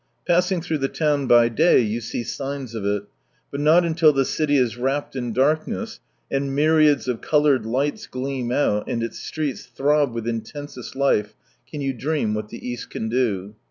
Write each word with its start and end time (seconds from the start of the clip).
Passing 0.25 0.63
through 0.63 0.79
the 0.79 0.87
town 0.87 1.27
by 1.27 1.47
day, 1.47 1.79
you 1.79 2.01
see 2.01 2.23
signs 2.23 2.73
of 2.73 2.83
it; 2.83 3.03
but 3.51 3.59
not 3.59 3.85
until 3.85 4.11
the 4.11 4.25
city 4.25 4.57
is 4.57 4.75
wrapped 4.75 5.15
in 5.15 5.31
darkness, 5.31 5.99
and 6.31 6.55
myriads 6.55 7.07
of 7.07 7.21
coloured 7.21 7.67
lights 7.67 8.07
gleam 8.07 8.51
out, 8.51 8.89
and 8.89 9.03
its 9.03 9.19
streets 9.19 9.67
throb 9.67 10.11
with 10.15 10.27
intensest 10.27 10.95
life, 10.95 11.35
can 11.69 11.81
you 11.81 11.93
dream 11.93 12.33
what 12.33 12.49
the 12.49 12.67
East 12.67 12.89
can 12.89 13.09
do. 13.09 13.53